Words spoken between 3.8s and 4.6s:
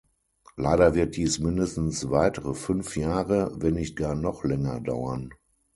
gar noch